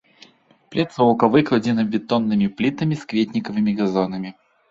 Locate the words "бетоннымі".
1.95-2.47